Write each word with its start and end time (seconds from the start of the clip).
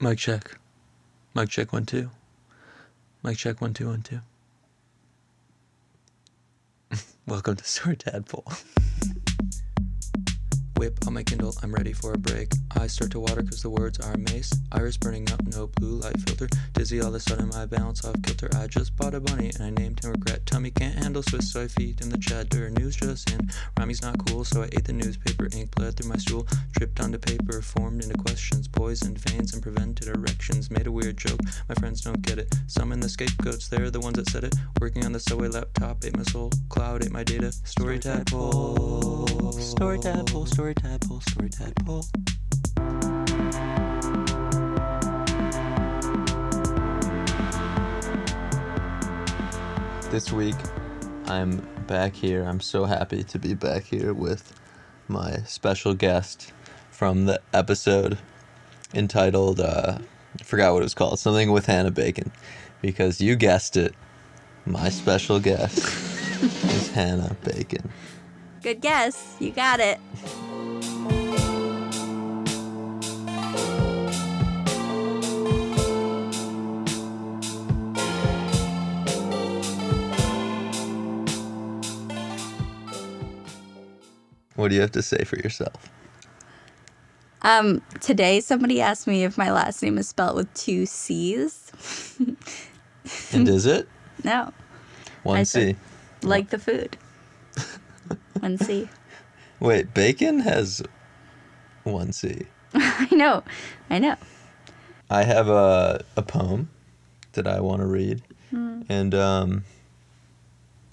Mic 0.00 0.16
check. 0.18 0.56
Mic 1.34 1.48
check 1.48 1.72
one 1.72 1.84
two. 1.84 2.10
Mic 3.24 3.36
check 3.36 3.60
one 3.60 3.74
two 3.74 3.88
one 3.88 4.02
two. 4.02 4.20
Welcome 7.26 7.56
to 7.56 7.64
Story 7.64 7.96
Tadpole. 7.96 8.46
Whip 10.78 10.96
on 11.08 11.14
my 11.14 11.24
Kindle, 11.24 11.52
I'm 11.60 11.74
ready 11.74 11.92
for 11.92 12.12
a 12.12 12.18
break. 12.18 12.52
Eyes 12.78 12.92
start 12.92 13.10
to 13.10 13.18
water 13.18 13.42
cause 13.42 13.62
the 13.62 13.68
words 13.68 13.98
are 13.98 14.16
mace. 14.16 14.52
Iris 14.70 14.96
burning 14.96 15.28
up, 15.32 15.44
no 15.46 15.66
blue 15.66 15.96
light 15.96 16.16
filter. 16.20 16.48
Dizzy 16.72 17.00
all 17.00 17.08
of 17.08 17.14
a 17.16 17.20
sudden, 17.20 17.48
my 17.48 17.66
balance 17.66 18.04
off 18.04 18.14
kilter. 18.22 18.48
I 18.54 18.68
just 18.68 18.94
bought 18.94 19.12
a 19.12 19.18
bunny 19.18 19.50
and 19.58 19.64
I 19.64 19.70
named 19.70 20.04
him 20.04 20.12
Regret. 20.12 20.46
Tummy 20.46 20.70
can't 20.70 20.94
handle 20.94 21.24
Swiss, 21.24 21.52
so 21.52 21.62
I 21.62 21.66
feed 21.66 22.00
him 22.00 22.10
the 22.10 22.18
cheddar. 22.18 22.70
News 22.70 22.94
just 22.94 23.28
in. 23.32 23.50
Rhyming's 23.76 24.02
not 24.02 24.24
cool, 24.28 24.44
so 24.44 24.62
I 24.62 24.66
ate 24.66 24.84
the 24.84 24.92
newspaper. 24.92 25.48
Ink 25.52 25.74
bled 25.74 25.96
through 25.96 26.10
my 26.10 26.16
stool, 26.16 26.46
dripped 26.76 27.00
onto 27.00 27.18
paper, 27.18 27.60
formed 27.60 28.04
into 28.04 28.16
questions. 28.16 28.68
Poisoned 28.68 29.18
veins 29.18 29.54
and 29.54 29.62
prevented 29.62 30.06
erections. 30.06 30.70
Made 30.70 30.86
a 30.86 30.92
weird 30.92 31.16
joke, 31.16 31.40
my 31.68 31.74
friends 31.74 32.02
don't 32.02 32.22
get 32.22 32.38
it. 32.38 32.54
Some 32.68 32.92
in 32.92 33.00
the 33.00 33.08
scapegoats, 33.08 33.66
they're 33.66 33.90
the 33.90 33.98
ones 33.98 34.14
that 34.14 34.30
said 34.30 34.44
it. 34.44 34.54
Working 34.80 35.04
on 35.04 35.10
the 35.10 35.18
subway 35.18 35.48
laptop, 35.48 36.04
ate 36.04 36.16
my 36.16 36.22
soul. 36.22 36.52
Cloud 36.68 37.04
ate 37.04 37.10
my 37.10 37.24
data. 37.24 37.50
Story 37.50 37.98
tadpole. 37.98 39.26
Story 39.58 39.98
tadpole, 39.98 40.46
story 40.46 40.67
tadpole, 40.74 41.20
story 41.20 41.48
tadpole. 41.48 42.04
This 50.10 50.32
week, 50.32 50.56
I'm 51.26 51.66
back 51.86 52.14
here. 52.14 52.44
I'm 52.44 52.60
so 52.60 52.84
happy 52.84 53.22
to 53.24 53.38
be 53.38 53.54
back 53.54 53.84
here 53.84 54.14
with 54.14 54.58
my 55.08 55.36
special 55.46 55.94
guest 55.94 56.52
from 56.90 57.26
the 57.26 57.40
episode 57.52 58.18
entitled, 58.94 59.60
uh, 59.60 59.98
I 60.40 60.42
forgot 60.42 60.72
what 60.72 60.80
it 60.80 60.84
was 60.84 60.94
called, 60.94 61.18
something 61.18 61.52
with 61.52 61.66
Hannah 61.66 61.90
Bacon. 61.90 62.32
Because 62.80 63.20
you 63.20 63.36
guessed 63.36 63.76
it, 63.76 63.94
my 64.66 64.88
special 64.88 65.40
guest 65.40 65.78
is 66.42 66.90
Hannah 66.90 67.36
Bacon. 67.44 67.90
Good 68.62 68.80
guess. 68.80 69.36
You 69.38 69.50
got 69.50 69.80
it. 69.80 69.98
What 84.68 84.72
do 84.72 84.74
you 84.76 84.82
have 84.82 84.92
to 84.92 85.02
say 85.02 85.24
for 85.24 85.36
yourself? 85.36 85.88
Um, 87.40 87.80
today 88.00 88.38
somebody 88.40 88.82
asked 88.82 89.06
me 89.06 89.24
if 89.24 89.38
my 89.38 89.50
last 89.50 89.82
name 89.82 89.96
is 89.96 90.10
spelled 90.10 90.36
with 90.36 90.52
two 90.52 90.84
C's. 90.84 91.72
And 93.32 93.48
is 93.48 93.64
it? 93.64 93.88
No, 94.24 94.52
One 95.22 95.38
I 95.38 95.42
C. 95.44 95.76
like 96.22 96.50
the 96.50 96.58
food. 96.58 96.98
One 98.40 98.58
C. 98.58 98.90
Wait, 99.58 99.94
bacon 99.94 100.40
has 100.40 100.82
one 101.84 102.12
C. 102.12 102.42
I 102.74 103.08
know. 103.10 103.44
I 103.88 103.98
know. 103.98 104.16
I 105.08 105.22
have 105.22 105.48
a 105.48 106.04
a 106.14 106.20
poem 106.20 106.68
that 107.32 107.46
I 107.46 107.60
want 107.60 107.80
to 107.80 107.86
read, 107.86 108.20
and 108.90 109.14
um, 109.14 109.64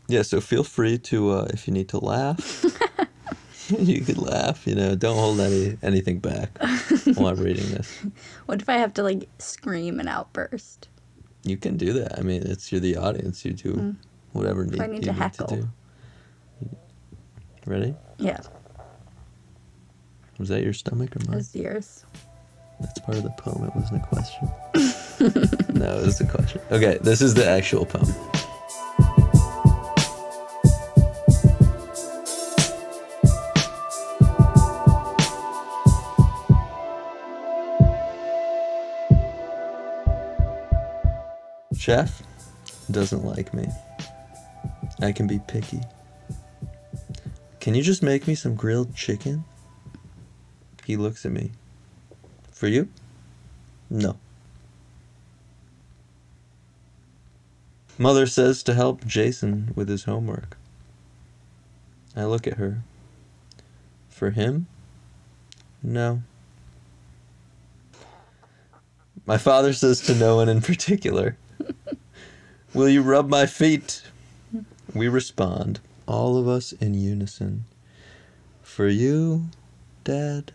yeah. 0.07 0.21
So 0.21 0.39
feel 0.39 0.63
free 0.63 0.97
to 0.99 1.31
uh, 1.31 1.47
if 1.49 1.67
you 1.67 1.73
need 1.73 1.89
to 1.89 1.97
laugh, 1.99 2.63
you 3.79 4.01
could 4.01 4.17
laugh. 4.17 4.67
You 4.67 4.75
know, 4.75 4.95
don't 4.95 5.17
hold 5.17 5.39
any 5.39 5.77
anything 5.81 6.19
back 6.19 6.57
while 7.15 7.27
I'm 7.27 7.37
reading 7.37 7.69
this. 7.69 8.05
What 8.45 8.61
if 8.61 8.69
I 8.69 8.77
have 8.77 8.93
to 8.95 9.03
like 9.03 9.27
scream 9.39 9.99
and 9.99 10.07
outburst? 10.09 10.87
You 11.43 11.57
can 11.57 11.77
do 11.77 11.93
that. 11.93 12.17
I 12.17 12.21
mean, 12.21 12.43
it's 12.43 12.71
you're 12.71 12.81
the 12.81 12.97
audience. 12.97 13.45
You 13.45 13.53
do 13.53 13.73
mm. 13.73 13.95
whatever 14.33 14.65
need, 14.65 14.81
I 14.81 14.87
need 14.87 15.05
you 15.05 15.11
to 15.11 15.13
need 15.13 15.19
heckle. 15.19 15.47
to 15.47 15.55
do. 15.55 15.69
Ready? 17.65 17.95
Yeah, 18.19 18.39
Was 20.37 20.49
that 20.49 20.61
your 20.61 20.73
stomach 20.73 21.15
or 21.15 21.19
mine? 21.27 21.39
as 21.39 21.55
yours. 21.55 22.05
That's 22.79 22.99
part 22.99 23.17
of 23.17 23.23
the 23.23 23.31
poem. 23.31 23.65
It 23.65 23.75
wasn't 23.75 24.03
a 24.03 24.05
question. 24.05 24.47
no, 25.73 25.99
it 25.99 26.05
was 26.05 26.21
a 26.21 26.27
question. 26.27 26.61
Okay, 26.71 26.99
this 27.01 27.21
is 27.21 27.33
the 27.33 27.47
actual 27.47 27.85
poem. 27.85 28.13
Chef 41.85 42.23
doesn't 42.89 43.23
like 43.23 43.53
me. 43.53 43.67
I 45.03 45.11
can 45.11 45.27
be 45.27 45.37
picky. 45.37 45.81
Can 47.59 47.75
you 47.75 47.83
just 47.83 48.01
make 48.01 48.27
me 48.27 48.33
some 48.33 48.55
grilled 48.55 48.95
chicken? 48.95 49.43
He 50.83 50.97
looks 50.97 51.27
at 51.27 51.31
me. 51.31 51.51
For 52.51 52.67
you? 52.67 52.89
No. 53.87 54.17
Mother 57.99 58.25
says 58.25 58.63
to 58.63 58.73
help 58.73 59.05
Jason 59.05 59.71
with 59.75 59.87
his 59.87 60.05
homework. 60.05 60.57
I 62.15 62.23
look 62.23 62.47
at 62.47 62.57
her. 62.57 62.81
For 64.09 64.31
him? 64.31 64.65
No. 65.83 66.23
My 69.27 69.37
father 69.37 69.71
says 69.71 70.01
to 70.01 70.15
no 70.15 70.37
one 70.37 70.49
in 70.49 70.61
particular. 70.61 71.37
Will 72.75 72.89
you 72.89 73.01
rub 73.01 73.29
my 73.29 73.45
feet? 73.45 74.03
We 74.93 75.07
respond, 75.07 75.79
all 76.07 76.37
of 76.37 76.47
us 76.47 76.73
in 76.73 76.93
unison. 76.93 77.65
For 78.61 78.87
you, 78.87 79.45
Dad? 80.03 80.51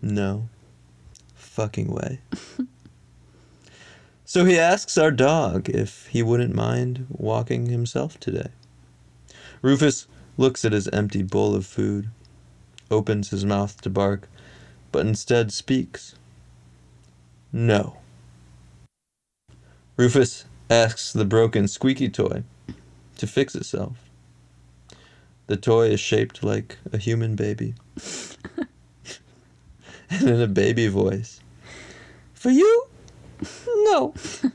No 0.00 0.48
fucking 1.58 1.92
way. 1.92 2.20
so 4.24 4.44
he 4.44 4.58
asks 4.58 4.96
our 4.96 5.10
dog 5.10 5.68
if 5.68 6.06
he 6.06 6.22
wouldn't 6.22 6.54
mind 6.54 7.04
walking 7.10 7.66
himself 7.66 8.18
today. 8.20 8.48
Rufus 9.60 10.06
looks 10.36 10.64
at 10.64 10.72
his 10.72 10.86
empty 10.88 11.24
bowl 11.24 11.56
of 11.56 11.66
food, 11.66 12.10
opens 12.92 13.30
his 13.30 13.44
mouth 13.44 13.80
to 13.80 13.90
bark, 13.90 14.28
but 14.92 15.04
instead 15.04 15.52
speaks. 15.52 16.14
No. 17.52 17.96
Rufus 19.96 20.44
asks 20.70 21.12
the 21.12 21.24
broken 21.24 21.68
squeaky 21.68 22.08
toy 22.08 22.42
to 23.16 23.26
fix 23.26 23.54
itself. 23.54 23.96
The 25.46 25.56
toy 25.56 25.88
is 25.88 26.00
shaped 26.00 26.42
like 26.42 26.78
a 26.92 26.98
human 26.98 27.34
baby. 27.34 27.74
and 30.10 30.28
in 30.28 30.40
a 30.40 30.46
baby 30.46 30.88
voice, 30.88 31.40
For 32.34 32.50
you? 32.50 32.86
No. 33.64 34.14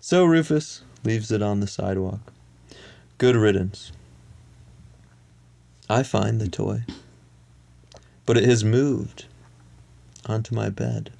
so 0.00 0.24
Rufus 0.24 0.82
leaves 1.04 1.30
it 1.30 1.42
on 1.42 1.60
the 1.60 1.66
sidewalk. 1.66 2.32
Good 3.18 3.36
riddance. 3.36 3.92
I 5.88 6.02
find 6.02 6.40
the 6.40 6.48
toy, 6.48 6.84
but 8.24 8.38
it 8.38 8.44
has 8.44 8.64
moved 8.64 9.26
onto 10.24 10.54
my 10.54 10.70
bed, 10.70 11.10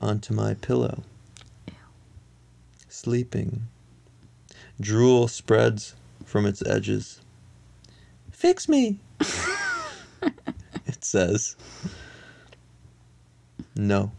onto 0.00 0.32
my 0.32 0.54
pillow. 0.54 1.02
Sleeping. 3.08 3.62
Drool 4.78 5.28
spreads 5.28 5.94
from 6.26 6.44
its 6.44 6.60
edges. 6.66 7.22
Fix 8.30 8.68
me, 8.68 8.98
it 10.86 11.02
says. 11.02 11.56
No, 13.74 14.12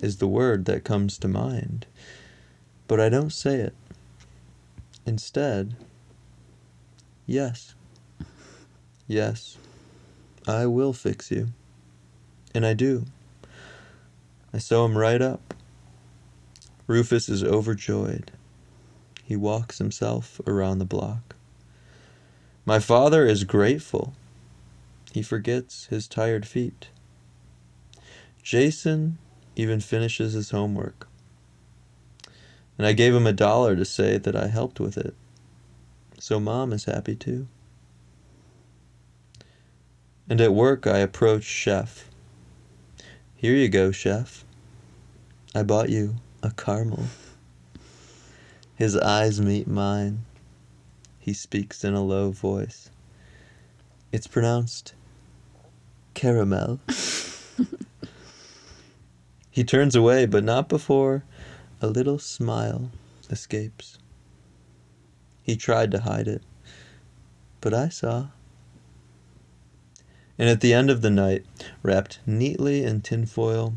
is 0.00 0.18
the 0.18 0.28
word 0.28 0.66
that 0.66 0.84
comes 0.84 1.18
to 1.18 1.26
mind, 1.26 1.86
but 2.86 3.00
I 3.00 3.08
don't 3.08 3.32
say 3.32 3.56
it. 3.56 3.74
Instead, 5.04 5.74
yes. 7.26 7.74
Yes, 9.08 9.58
I 10.46 10.66
will 10.66 10.92
fix 10.92 11.32
you. 11.32 11.48
And 12.54 12.64
I 12.64 12.74
do. 12.74 13.06
I 14.52 14.58
sew 14.58 14.84
him 14.84 14.96
right 14.96 15.20
up. 15.20 15.53
Rufus 16.86 17.28
is 17.28 17.42
overjoyed. 17.42 18.32
He 19.24 19.36
walks 19.36 19.78
himself 19.78 20.40
around 20.46 20.78
the 20.78 20.84
block. 20.84 21.34
My 22.66 22.78
father 22.78 23.26
is 23.26 23.44
grateful. 23.44 24.14
He 25.12 25.22
forgets 25.22 25.86
his 25.86 26.08
tired 26.08 26.46
feet. 26.46 26.88
Jason 28.42 29.18
even 29.56 29.80
finishes 29.80 30.34
his 30.34 30.50
homework. 30.50 31.08
And 32.76 32.86
I 32.86 32.92
gave 32.92 33.14
him 33.14 33.26
a 33.26 33.32
dollar 33.32 33.76
to 33.76 33.84
say 33.84 34.18
that 34.18 34.36
I 34.36 34.48
helped 34.48 34.80
with 34.80 34.98
it. 34.98 35.14
So 36.18 36.40
mom 36.40 36.72
is 36.72 36.84
happy 36.84 37.14
too. 37.14 37.46
And 40.28 40.40
at 40.40 40.54
work, 40.54 40.86
I 40.86 40.98
approach 40.98 41.44
Chef. 41.44 42.10
Here 43.34 43.54
you 43.54 43.68
go, 43.68 43.92
chef. 43.92 44.44
I 45.54 45.62
bought 45.62 45.90
you 45.90 46.16
a 46.44 46.50
caramel. 46.50 47.06
His 48.76 48.96
eyes 48.98 49.40
meet 49.40 49.66
mine. 49.66 50.26
He 51.18 51.32
speaks 51.32 51.82
in 51.84 51.94
a 51.94 52.02
low 52.02 52.32
voice. 52.32 52.90
It's 54.12 54.26
pronounced 54.26 54.92
caramel. 56.12 56.80
he 59.50 59.64
turns 59.64 59.96
away, 59.96 60.26
but 60.26 60.44
not 60.44 60.68
before 60.68 61.24
a 61.80 61.86
little 61.86 62.18
smile 62.18 62.90
escapes. 63.30 63.98
He 65.42 65.56
tried 65.56 65.90
to 65.92 66.00
hide 66.00 66.28
it, 66.28 66.42
but 67.62 67.72
I 67.72 67.88
saw. 67.88 68.28
And 70.38 70.50
at 70.50 70.60
the 70.60 70.74
end 70.74 70.90
of 70.90 71.00
the 71.00 71.10
night, 71.10 71.46
wrapped 71.82 72.18
neatly 72.26 72.84
in 72.84 73.00
tinfoil, 73.00 73.74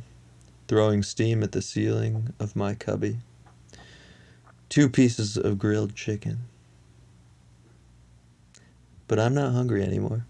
throwing 0.68 1.04
steam 1.04 1.44
at 1.44 1.52
the 1.52 1.62
ceiling 1.62 2.34
of 2.40 2.56
my 2.56 2.74
cubby, 2.74 3.18
two 4.69 4.90
pieces 4.90 5.38
of 5.38 5.58
grilled 5.58 5.96
chicken. 5.96 6.40
But 9.08 9.19
I'm 9.19 9.34
not 9.34 9.54
hungry 9.54 9.84
anymore. 9.84 10.25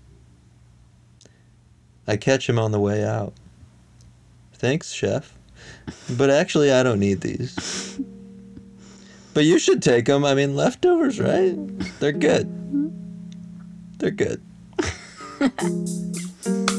I 2.08 2.16
catch 2.18 2.48
him 2.48 2.60
on 2.60 2.72
the 2.72 2.80
way 2.80 3.04
out. 3.04 3.34
Thanks, 4.54 4.92
chef. 4.92 5.34
But 6.10 6.30
actually, 6.30 6.72
I 6.72 6.84
don't 6.84 7.00
need 7.00 7.22
these. 7.22 8.00
But 9.34 9.46
you 9.46 9.60
should 9.60 9.82
take 9.82 10.06
them. 10.06 10.24
I 10.24 10.34
mean, 10.34 10.56
leftovers, 10.56 11.20
right? 11.20 11.56
They're 12.00 12.12
good. 12.12 12.48
They're 14.00 14.12
good. 14.12 14.42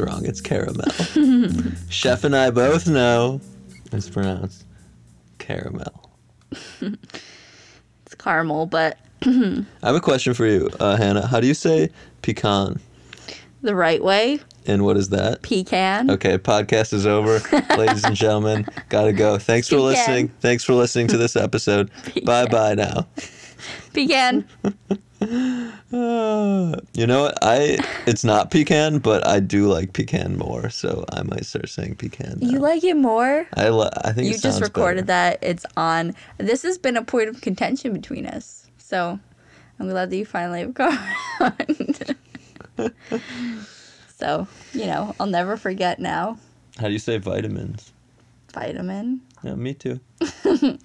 Wrong. 0.00 0.24
It's 0.24 0.40
caramel. 0.40 0.84
Chef 1.90 2.24
and 2.24 2.34
I 2.36 2.50
both 2.50 2.86
know 2.88 3.40
it's 3.92 4.08
pronounced 4.08 4.64
caramel. 5.38 6.10
It's 8.06 8.14
caramel, 8.14 8.64
but 8.64 8.96
I 9.22 9.64
have 9.82 9.94
a 9.94 10.00
question 10.00 10.32
for 10.32 10.46
you, 10.46 10.70
uh, 10.80 10.96
Hannah. 10.96 11.26
How 11.26 11.40
do 11.40 11.46
you 11.46 11.52
say 11.52 11.90
pecan? 12.22 12.80
the 13.60 13.74
right 13.74 14.02
way, 14.02 14.38
And 14.66 14.84
what 14.84 14.96
is 14.96 15.08
that? 15.10 15.42
pecan. 15.42 16.10
Okay, 16.10 16.38
podcast 16.38 16.92
is 16.94 17.04
over. 17.06 17.40
Ladies 17.76 18.04
and 18.04 18.14
gentlemen, 18.16 18.66
gotta 18.88 19.12
go. 19.12 19.36
Thanks 19.36 19.68
for 19.68 19.76
listening. 19.78 20.28
Thanks 20.40 20.64
for 20.64 20.72
listening 20.74 21.08
to 21.08 21.18
this 21.18 21.36
episode. 21.36 21.90
Bye 22.24 22.46
bye 22.46 22.74
now. 22.74 23.06
Pecan. 23.92 24.46
Uh, 25.20 26.76
you 26.94 27.06
know 27.06 27.22
what? 27.22 27.38
I 27.42 27.78
it's 28.06 28.24
not 28.24 28.50
pecan, 28.50 28.98
but 28.98 29.26
I 29.26 29.40
do 29.40 29.66
like 29.66 29.92
pecan 29.92 30.36
more, 30.36 30.70
so 30.70 31.04
I 31.12 31.22
might 31.22 31.44
start 31.46 31.68
saying 31.68 31.96
pecan. 31.96 32.38
Now. 32.40 32.48
You 32.48 32.58
like 32.60 32.84
it 32.84 32.96
more? 32.96 33.46
I 33.54 33.68
I 34.04 34.12
think 34.12 34.28
You 34.28 34.38
just 34.38 34.60
recorded 34.60 35.06
better. 35.06 35.38
that. 35.40 35.48
It's 35.50 35.66
on. 35.76 36.14
This 36.38 36.62
has 36.62 36.78
been 36.78 36.96
a 36.96 37.02
point 37.02 37.28
of 37.28 37.40
contention 37.40 37.92
between 37.92 38.26
us. 38.26 38.66
So 38.78 39.18
I'm 39.80 39.88
glad 39.88 40.10
that 40.10 40.16
you 40.16 40.24
finally 40.26 40.60
have 40.60 40.74
gone. 40.74 40.98
so, 44.16 44.46
you 44.72 44.86
know, 44.86 45.14
I'll 45.18 45.26
never 45.26 45.56
forget 45.56 45.98
now. 45.98 46.38
How 46.78 46.86
do 46.86 46.92
you 46.92 46.98
say 46.98 47.18
vitamins? 47.18 47.92
Vitamin. 48.52 49.20
Yeah, 49.42 49.54
me 49.54 49.74
too. 49.74 50.00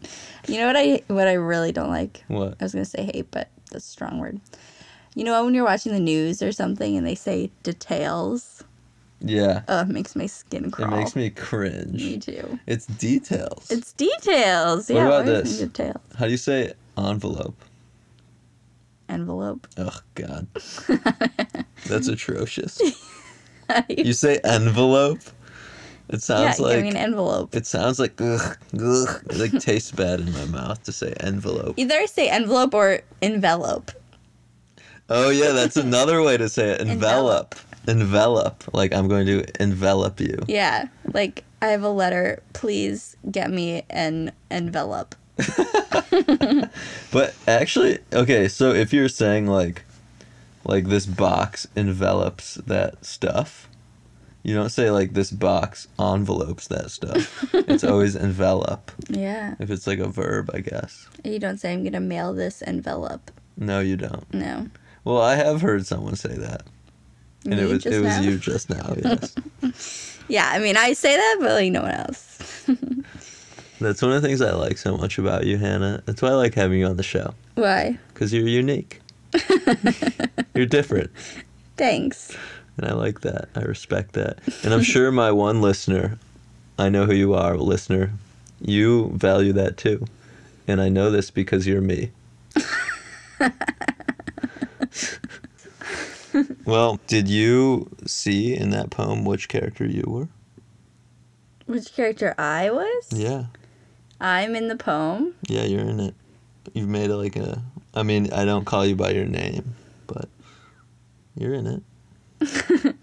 You 0.45 0.59
know 0.59 0.67
what 0.67 0.75
I 0.75 1.01
what 1.07 1.29
I 1.29 1.33
really 1.33 1.71
don't 1.71 1.89
like? 1.89 2.21
What? 2.27 2.55
I 2.59 2.65
was 2.65 2.73
gonna 2.73 2.83
say 2.83 3.09
hate, 3.13 3.31
but 3.31 3.47
that's 3.73 3.87
a 3.87 3.91
strong 3.91 4.19
word. 4.19 4.39
You 5.15 5.23
know 5.25 5.43
when 5.43 5.53
you're 5.53 5.65
watching 5.65 5.91
the 5.91 5.99
news 5.99 6.41
or 6.41 6.51
something 6.51 6.97
and 6.97 7.05
they 7.05 7.15
say 7.15 7.51
details? 7.61 8.63
Yeah. 9.19 9.61
Oh, 9.67 9.81
it 9.81 9.87
makes 9.87 10.15
my 10.15 10.25
skin 10.25 10.71
crawl. 10.71 10.93
It 10.93 10.97
makes 10.97 11.15
me 11.15 11.29
cringe. 11.29 11.93
Me 11.93 12.17
too. 12.17 12.59
It's 12.67 12.85
details. 12.87 13.71
It's 13.71 13.93
details. 13.93 14.89
What 14.89 14.97
yeah, 14.97 15.07
about 15.07 15.25
this? 15.25 15.61
it 15.61 15.67
Detail. 15.67 16.01
How 16.17 16.25
do 16.25 16.31
you 16.31 16.37
say 16.37 16.73
envelope? 16.97 17.63
Envelope. 19.09 19.67
Oh 19.77 19.99
God, 20.15 20.47
that's 21.87 22.07
atrocious. 22.07 22.81
You 23.89 24.13
say 24.13 24.39
envelope. 24.43 25.21
It 26.13 26.17
yeah, 26.17 26.51
sounds 26.51 26.57
give 26.57 26.65
like 26.67 26.85
an 26.85 26.95
envelope. 26.95 27.55
it 27.55 27.65
sounds 27.65 27.99
like 27.99 28.21
ugh, 28.21 28.57
ugh. 28.79 29.21
It 29.31 29.37
like 29.37 29.59
tastes 29.59 29.91
bad 29.91 30.19
in 30.19 30.31
my 30.31 30.45
mouth 30.45 30.83
to 30.83 30.91
say 30.91 31.13
envelope. 31.19 31.73
Either 31.77 31.95
I 31.95 32.05
say 32.05 32.29
envelope 32.29 32.75
or 32.75 33.01
envelope. 33.21 33.91
Oh 35.09 35.31
yeah, 35.31 35.51
that's 35.51 35.75
another 35.75 36.21
way 36.21 36.37
to 36.37 36.47
say 36.49 36.69
it. 36.69 36.81
Envelop. 36.87 37.55
Envelop. 37.87 38.63
Like 38.73 38.93
I'm 38.93 39.07
going 39.07 39.25
to 39.25 39.43
envelop 39.59 40.19
you. 40.19 40.37
Yeah, 40.47 40.87
like 41.13 41.43
I 41.63 41.67
have 41.67 41.81
a 41.81 41.89
letter. 41.89 42.43
Please 42.53 43.17
get 43.31 43.49
me 43.49 43.83
an 43.89 44.31
envelope. 44.51 45.15
But 47.11 47.35
actually, 47.47 47.99
okay, 48.11 48.47
so 48.47 48.71
if 48.71 48.93
you're 48.93 49.09
saying 49.09 49.47
like 49.47 49.83
like 50.63 50.85
this 50.85 51.05
box 51.05 51.67
envelops 51.75 52.55
that 52.55 53.03
stuff, 53.03 53.67
you 54.43 54.53
don't 54.53 54.69
say 54.69 54.91
like 54.91 55.13
this 55.13 55.31
box 55.31 55.87
envelopes 55.99 56.67
that 56.67 56.91
stuff. 56.91 57.53
it's 57.53 57.83
always 57.83 58.15
envelop. 58.15 58.91
Yeah. 59.09 59.55
If 59.59 59.71
it's 59.71 59.87
like 59.87 59.99
a 59.99 60.07
verb, 60.07 60.51
I 60.53 60.59
guess. 60.59 61.07
You 61.23 61.39
don't 61.39 61.57
say 61.57 61.73
I'm 61.73 61.83
gonna 61.83 62.01
mail 62.01 62.33
this 62.33 62.61
envelope. 62.65 63.31
No, 63.57 63.79
you 63.79 63.95
don't. 63.95 64.31
No. 64.33 64.67
Well, 65.05 65.21
I 65.21 65.35
have 65.35 65.61
heard 65.61 65.85
someone 65.85 66.15
say 66.15 66.35
that. 66.35 66.63
And 67.45 67.55
it 67.55 67.67
was 67.67 67.85
it 67.85 68.01
was 68.01 68.17
now? 68.17 68.21
you 68.21 68.37
just 68.37 68.69
now, 68.69 68.95
yes. 69.03 70.19
Yeah, 70.29 70.49
I 70.49 70.59
mean 70.59 70.77
I 70.77 70.93
say 70.93 71.15
that, 71.15 71.37
but 71.39 71.51
like 71.51 71.71
no 71.71 71.81
one 71.81 71.91
else. 71.91 72.65
That's 73.79 74.01
one 74.01 74.11
of 74.11 74.21
the 74.21 74.27
things 74.27 74.41
I 74.41 74.51
like 74.53 74.77
so 74.77 74.95
much 74.95 75.17
about 75.17 75.45
you, 75.45 75.57
Hannah. 75.57 76.01
That's 76.05 76.21
why 76.21 76.29
I 76.29 76.33
like 76.33 76.53
having 76.53 76.79
you 76.79 76.85
on 76.85 76.95
the 76.95 77.03
show. 77.03 77.33
Why? 77.55 77.97
Because 78.13 78.33
you're 78.33 78.47
unique. 78.47 79.01
you're 80.53 80.65
different. 80.65 81.11
Thanks. 81.75 82.37
And 82.77 82.87
I 82.87 82.93
like 82.93 83.21
that. 83.21 83.49
I 83.55 83.61
respect 83.61 84.13
that. 84.13 84.39
And 84.63 84.73
I'm 84.73 84.83
sure 84.83 85.11
my 85.11 85.31
one 85.31 85.61
listener, 85.61 86.17
I 86.77 86.89
know 86.89 87.05
who 87.05 87.13
you 87.13 87.33
are, 87.33 87.55
listener, 87.57 88.13
you 88.59 89.11
value 89.15 89.53
that 89.53 89.77
too. 89.77 90.05
And 90.67 90.81
I 90.81 90.89
know 90.89 91.11
this 91.11 91.29
because 91.29 91.67
you're 91.67 91.81
me. 91.81 92.11
well, 96.65 96.99
did 97.07 97.27
you 97.27 97.89
see 98.05 98.55
in 98.55 98.71
that 98.71 98.89
poem 98.89 99.25
which 99.25 99.49
character 99.49 99.85
you 99.85 100.03
were? 100.07 100.29
Which 101.65 101.93
character 101.93 102.33
I 102.37 102.71
was? 102.71 103.09
Yeah. 103.11 103.45
I'm 104.19 104.55
in 104.55 104.67
the 104.67 104.75
poem. 104.75 105.35
Yeah, 105.47 105.63
you're 105.63 105.81
in 105.81 105.99
it. 105.99 106.15
You've 106.73 106.89
made 106.89 107.09
it 107.09 107.17
like 107.17 107.35
a. 107.35 107.61
I 107.93 108.03
mean, 108.03 108.31
I 108.31 108.45
don't 108.45 108.65
call 108.65 108.85
you 108.85 108.95
by 108.95 109.11
your 109.11 109.25
name, 109.25 109.75
but 110.07 110.29
you're 111.35 111.53
in 111.53 111.67
it. 111.67 111.83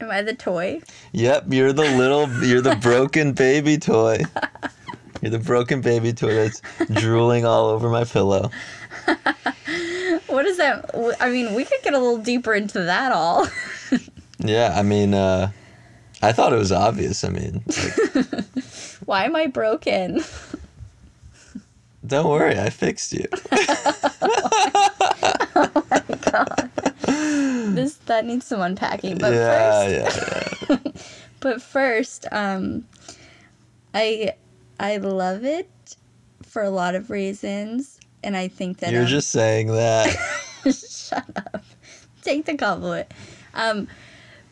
Am 0.00 0.10
I 0.10 0.22
the 0.22 0.34
toy? 0.34 0.80
Yep, 1.12 1.44
you're 1.48 1.72
the 1.72 1.82
little, 1.96 2.28
you're 2.44 2.60
the 2.60 2.76
broken 2.76 3.32
baby 3.32 3.78
toy. 3.78 4.18
You're 5.22 5.30
the 5.30 5.38
broken 5.38 5.80
baby 5.80 6.12
toy 6.12 6.34
that's 6.34 6.60
drooling 6.92 7.46
all 7.46 7.66
over 7.70 7.88
my 7.88 8.04
pillow. 8.04 8.50
What 10.28 10.44
is 10.46 10.56
that? 10.58 10.90
I 11.20 11.30
mean, 11.30 11.54
we 11.54 11.64
could 11.64 11.80
get 11.82 11.94
a 11.94 11.98
little 11.98 12.18
deeper 12.18 12.52
into 12.54 12.82
that 12.82 13.12
all. 13.12 13.46
Yeah, 14.38 14.74
I 14.76 14.82
mean, 14.82 15.14
uh, 15.14 15.50
I 16.20 16.32
thought 16.32 16.52
it 16.52 16.58
was 16.58 16.70
obvious. 16.70 17.24
I 17.24 17.30
mean, 17.30 17.64
like, 17.66 18.44
Why 19.06 19.24
am 19.24 19.34
I 19.34 19.46
broken? 19.46 20.22
don't 22.06 22.28
worry, 22.28 22.58
I 22.58 22.68
fixed 22.68 23.14
you. 23.14 23.24
this 27.74 27.94
that 28.06 28.24
needs 28.24 28.46
some 28.46 28.60
unpacking. 28.60 29.18
But 29.18 29.32
yeah, 29.32 29.84
first, 29.84 30.68
yeah, 30.68 30.76
yeah. 30.84 30.92
but 31.40 31.62
first, 31.62 32.26
um, 32.32 32.86
I 33.94 34.34
I 34.78 34.98
love 34.98 35.44
it 35.44 35.96
for 36.42 36.62
a 36.62 36.70
lot 36.70 36.94
of 36.94 37.10
reasons, 37.10 38.00
and 38.22 38.36
I 38.36 38.48
think 38.48 38.78
that 38.78 38.92
You're 38.92 39.02
um, 39.02 39.08
just 39.08 39.30
saying 39.30 39.68
that. 39.68 40.16
shut 40.64 41.24
up. 41.36 41.64
Take 42.22 42.46
the 42.46 42.56
compliment. 42.56 43.12
Um, 43.54 43.88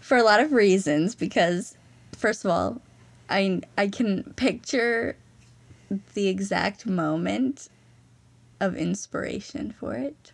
for 0.00 0.16
a 0.16 0.22
lot 0.22 0.40
of 0.40 0.52
reasons, 0.52 1.14
because 1.14 1.76
first 2.12 2.44
of 2.44 2.50
all, 2.50 2.80
I 3.28 3.62
I 3.76 3.88
can 3.88 4.34
picture 4.36 5.16
the 6.14 6.28
exact 6.28 6.86
moment 6.86 7.68
of 8.60 8.76
inspiration 8.76 9.74
for 9.78 9.94
it, 9.94 10.32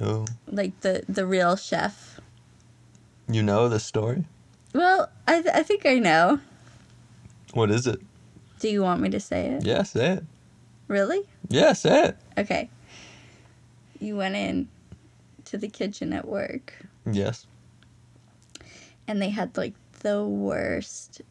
Oh, 0.00 0.26
like 0.46 0.78
the 0.80 1.04
the 1.08 1.26
real 1.26 1.56
chef 1.56 2.20
You 3.28 3.42
know 3.42 3.68
the 3.68 3.80
story? 3.80 4.24
Well, 4.72 5.10
I, 5.26 5.42
th- 5.42 5.54
I 5.54 5.62
think 5.62 5.84
I 5.86 5.98
know. 5.98 6.40
What 7.54 7.70
is 7.70 7.86
it? 7.86 8.00
Do 8.60 8.68
you 8.68 8.82
want 8.82 9.00
me 9.00 9.08
to 9.10 9.20
say 9.20 9.46
it? 9.46 9.64
Yeah, 9.64 9.82
say 9.82 10.12
it. 10.12 10.24
Really? 10.88 11.22
Yeah, 11.48 11.72
say 11.72 12.04
it. 12.04 12.16
Okay. 12.36 12.70
You 13.98 14.16
went 14.16 14.36
in 14.36 14.68
to 15.46 15.58
the 15.58 15.68
kitchen 15.68 16.12
at 16.12 16.28
work 16.28 16.74
Yes. 17.10 17.46
and 19.06 19.20
they 19.20 19.30
had 19.30 19.56
like 19.56 19.74
the 20.00 20.24
worst 20.24 21.22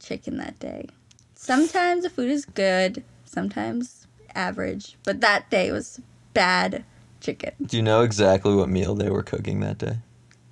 chicken 0.00 0.36
that 0.38 0.58
day. 0.58 0.86
Sometimes 1.34 2.04
the 2.04 2.10
food 2.10 2.30
is 2.30 2.44
good, 2.46 3.04
sometimes 3.24 4.06
average, 4.34 4.96
but 5.04 5.20
that 5.20 5.50
day 5.50 5.70
was 5.72 6.00
bad 6.32 6.84
chicken. 7.24 7.52
Do 7.64 7.76
you 7.76 7.82
know 7.82 8.02
exactly 8.02 8.54
what 8.54 8.68
meal 8.68 8.94
they 8.94 9.10
were 9.10 9.22
cooking 9.22 9.60
that 9.60 9.78
day? 9.78 9.96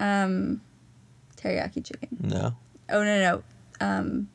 Um, 0.00 0.61
teriyaki 1.37 1.85
chicken. 1.85 2.09
No. 2.21 2.57
Oh 2.88 3.05
no 3.05 3.21
no, 3.21 3.43
um, 3.87 4.29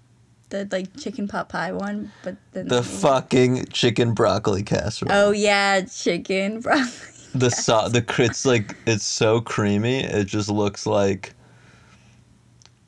the 0.50 0.68
like 0.72 0.96
chicken 0.98 1.28
pot 1.28 1.50
pie 1.50 1.72
one, 1.72 2.12
but 2.24 2.38
then 2.54 2.68
The 2.68 2.84
fucking 2.84 3.66
chicken 3.66 4.14
broccoli 4.14 4.64
casserole. 4.64 5.12
Oh 5.14 5.32
yeah, 5.32 5.82
chicken 5.82 6.60
broccoli. 6.62 6.90
the 7.36 7.50
so- 7.50 7.90
the 7.90 8.02
crits 8.02 8.46
like 8.46 8.76
it's 8.86 9.04
so 9.06 9.42
creamy. 9.42 10.04
It 10.04 10.26
just 10.28 10.50
looks 10.50 10.86
like. 10.86 11.34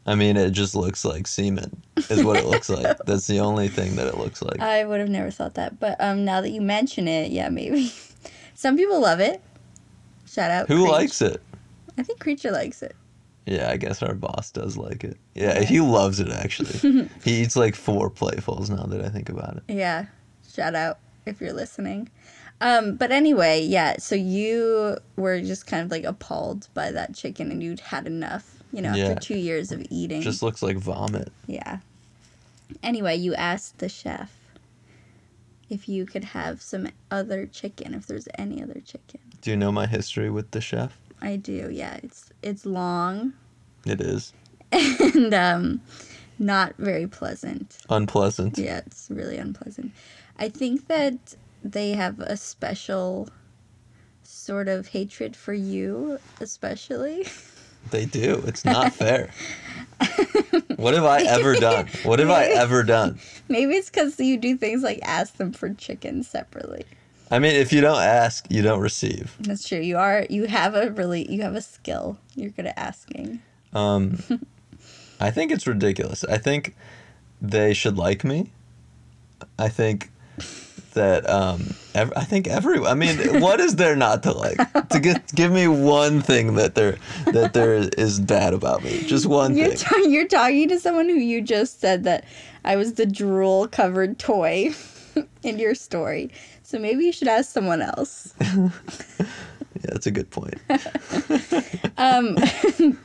I 0.05 0.15
mean, 0.15 0.37
it 0.37 0.51
just 0.51 0.73
looks 0.75 1.05
like 1.05 1.27
semen. 1.27 1.83
Is 2.09 2.23
what 2.23 2.37
it 2.37 2.45
looks 2.45 2.67
like. 2.77 2.97
That's 3.05 3.27
the 3.27 3.41
only 3.41 3.67
thing 3.67 3.95
that 3.97 4.07
it 4.07 4.17
looks 4.17 4.41
like. 4.41 4.59
I 4.59 4.83
would 4.83 4.99
have 5.01 5.09
never 5.09 5.29
thought 5.29 5.53
that, 5.55 5.79
but 5.79 5.97
um, 5.99 6.25
now 6.25 6.41
that 6.41 6.49
you 6.49 6.61
mention 6.61 7.07
it, 7.07 7.31
yeah, 7.31 7.49
maybe. 7.49 7.91
Some 8.59 8.75
people 8.75 8.99
love 8.99 9.21
it. 9.21 9.41
Shout 10.27 10.51
out. 10.51 10.67
Who 10.67 10.81
Creech. 10.81 10.91
likes 10.91 11.21
it? 11.21 11.41
I 11.97 12.03
think 12.03 12.19
Creature 12.19 12.51
likes 12.51 12.83
it. 12.83 12.93
Yeah, 13.45 13.69
I 13.69 13.77
guess 13.77 14.03
our 14.03 14.13
boss 14.13 14.51
does 14.51 14.75
like 14.75 15.05
it. 15.05 15.15
Yeah, 15.33 15.61
he 15.61 15.79
loves 15.79 16.19
it 16.19 16.27
actually. 16.29 17.07
he 17.23 17.41
eats 17.41 17.55
like 17.55 17.73
four 17.73 18.09
platefuls 18.09 18.69
now 18.69 18.83
that 18.83 18.99
I 18.99 19.07
think 19.07 19.29
about 19.29 19.55
it. 19.55 19.63
Yeah, 19.69 20.07
shout 20.53 20.75
out 20.75 20.99
if 21.25 21.39
you're 21.39 21.53
listening. 21.53 22.09
Um, 22.59 22.97
but 22.97 23.13
anyway, 23.13 23.61
yeah. 23.61 23.95
So 23.97 24.15
you 24.15 24.97
were 25.15 25.39
just 25.39 25.65
kind 25.65 25.81
of 25.85 25.89
like 25.89 26.03
appalled 26.03 26.67
by 26.73 26.91
that 26.91 27.15
chicken, 27.15 27.51
and 27.51 27.63
you'd 27.63 27.79
had 27.79 28.07
enough. 28.07 28.61
You 28.73 28.81
know, 28.81 28.93
Yeah. 28.93 29.05
after 29.05 29.21
two 29.21 29.37
years 29.37 29.71
of 29.71 29.85
eating. 29.89 30.19
It 30.19 30.25
just 30.25 30.43
looks 30.43 30.61
like 30.61 30.75
vomit. 30.75 31.31
Yeah. 31.47 31.77
Anyway, 32.83 33.15
you 33.15 33.33
asked 33.35 33.77
the 33.77 33.87
chef 33.87 34.33
if 35.69 35.87
you 35.87 36.05
could 36.05 36.23
have 36.23 36.61
some 36.61 36.87
other 37.11 37.45
chicken, 37.45 37.93
if 37.93 38.07
there's 38.07 38.27
any 38.37 38.61
other 38.61 38.81
chicken. 38.85 39.19
Do 39.41 39.51
you 39.51 39.57
know 39.57 39.71
my 39.71 39.87
history 39.87 40.29
with 40.29 40.51
the 40.51 40.61
chef? 40.61 40.97
I 41.21 41.35
do, 41.35 41.69
yeah. 41.71 41.99
It's 42.03 42.29
it's 42.41 42.65
long 42.65 43.33
It 43.85 44.01
is 44.01 44.33
and 44.71 45.33
um 45.33 45.81
not 46.37 46.75
very 46.77 47.05
pleasant. 47.07 47.77
unpleasant. 47.89 48.57
Yeah, 48.57 48.77
it's 48.85 49.07
really 49.09 49.37
unpleasant. 49.37 49.91
I 50.37 50.47
think 50.49 50.87
that 50.87 51.35
they 51.63 51.91
have 51.91 52.19
a 52.21 52.37
special 52.37 53.27
sort 54.23 54.69
of 54.69 54.87
hatred 54.87 55.35
for 55.35 55.53
you, 55.53 56.19
especially. 56.39 57.27
They 57.91 58.05
do. 58.05 58.43
It's 58.45 58.65
not 58.65 58.93
fair. 58.95 59.31
what 60.77 60.93
have 60.93 61.05
I 61.05 61.23
ever 61.23 61.55
done? 61.55 61.87
What 62.03 62.19
have 62.19 62.29
I 62.29 62.45
ever 62.45 62.83
done? 62.83 63.19
Maybe 63.47 63.75
it's 63.75 63.89
because 63.89 64.19
you 64.19 64.37
do 64.37 64.55
things 64.57 64.83
like 64.83 64.99
ask 65.03 65.35
them 65.35 65.51
for 65.51 65.73
chicken 65.73 66.23
separately. 66.23 66.85
I 67.31 67.39
mean, 67.39 67.55
if 67.55 67.71
you 67.71 67.81
don't 67.81 68.01
ask, 68.01 68.45
you 68.49 68.61
don't 68.61 68.79
receive. 68.79 69.35
That's 69.39 69.67
true. 69.67 69.79
You 69.79 69.97
are 69.97 70.25
you 70.29 70.45
have 70.45 70.73
a 70.75 70.91
really 70.91 71.29
you 71.31 71.41
have 71.43 71.55
a 71.55 71.61
skill. 71.61 72.17
You're 72.35 72.49
good 72.49 72.65
at 72.65 72.77
asking. 72.77 73.41
Um, 73.73 74.19
I 75.19 75.31
think 75.31 75.51
it's 75.51 75.67
ridiculous. 75.67 76.23
I 76.23 76.37
think 76.37 76.75
they 77.41 77.73
should 77.73 77.97
like 77.97 78.23
me. 78.23 78.51
I 79.57 79.69
think 79.69 80.11
that 80.93 81.29
um, 81.29 81.73
ev- 81.95 82.13
I 82.15 82.23
think 82.23 82.47
every. 82.47 82.79
I 82.85 82.93
mean, 82.93 83.39
what 83.41 83.59
is 83.59 83.75
there 83.75 83.95
not 83.95 84.23
to 84.23 84.31
like? 84.31 84.57
To 84.89 84.99
get 84.99 85.33
give 85.35 85.51
me 85.51 85.67
one 85.67 86.21
thing 86.21 86.55
that 86.55 86.75
there 86.75 86.97
that 87.25 87.53
there 87.53 87.73
is 87.97 88.19
bad 88.19 88.53
about 88.53 88.83
me. 88.83 89.03
Just 89.05 89.25
one 89.25 89.55
You're 89.55 89.69
thing. 89.69 89.77
ta- 89.77 90.09
you're 90.09 90.27
talking 90.27 90.69
to 90.69 90.79
someone 90.79 91.07
who 91.09 91.15
you 91.15 91.41
just 91.41 91.79
said 91.79 92.03
that 92.05 92.25
I 92.65 92.75
was 92.75 92.93
the 92.95 93.05
drool 93.05 93.67
covered 93.67 94.19
toy 94.19 94.73
in 95.43 95.59
your 95.59 95.75
story. 95.75 96.31
So 96.63 96.77
maybe 96.77 97.05
you 97.05 97.11
should 97.11 97.27
ask 97.27 97.51
someone 97.51 97.81
else. 97.81 98.33
yeah, 98.41 98.69
that's 99.83 100.05
a 100.07 100.11
good 100.11 100.29
point. 100.29 100.55
Um, 101.97 102.37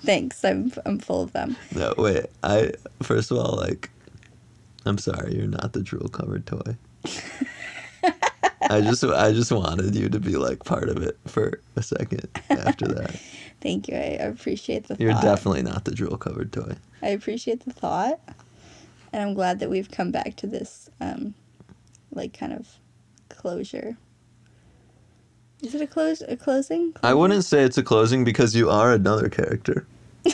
thanks. 0.04 0.44
I'm 0.44 0.72
I'm 0.86 1.00
full 1.00 1.20
of 1.22 1.32
them. 1.32 1.56
No, 1.74 1.94
wait. 1.98 2.26
I 2.44 2.70
first 3.02 3.32
of 3.32 3.38
all, 3.38 3.56
like, 3.56 3.90
I'm 4.86 4.98
sorry, 4.98 5.34
you're 5.34 5.48
not 5.48 5.72
the 5.72 5.82
drool 5.82 6.08
covered 6.08 6.46
toy. 6.46 6.76
I 8.71 8.80
just, 8.80 9.04
I 9.04 9.33
just 9.33 9.52
wanted 9.52 9.94
you 9.94 10.09
to 10.09 10.21
be 10.21 10.37
like 10.37 10.64
part 10.64 10.88
of 10.88 11.02
it 11.02 11.18
for 11.26 11.61
a 11.76 11.83
second. 11.83 12.28
After 12.50 12.87
that, 12.87 13.16
Thank 13.61 13.88
you. 13.88 13.97
I 13.97 14.18
appreciate 14.21 14.88
the 14.88 14.97
you're 14.99 15.12
thought. 15.12 15.23
definitely 15.23 15.62
not 15.62 15.85
the 15.85 15.92
drool 15.92 16.16
covered 16.16 16.52
toy. 16.52 16.76
I 17.02 17.09
appreciate 17.09 17.64
the 17.64 17.73
thought, 17.73 18.21
and 19.12 19.23
I'm 19.23 19.35
glad 19.35 19.59
that 19.61 19.71
we've 19.71 19.90
come 19.90 20.11
back 20.11 20.37
to 20.37 20.47
this, 20.47 20.88
um, 21.00 21.35
like 22.12 22.38
kind 22.38 22.52
of 22.52 22.68
closure. 23.28 23.97
Is 25.62 25.75
it 25.75 25.80
a 25.80 25.87
close 25.87 26.21
a 26.23 26.37
closing? 26.37 26.94
I 27.02 27.14
wouldn't 27.14 27.44
say 27.44 27.62
it's 27.62 27.78
a 27.78 27.83
closing 27.83 28.25
because 28.25 28.54
you 28.54 28.68
are 28.71 28.92
another 28.92 29.28
character. 29.30 29.87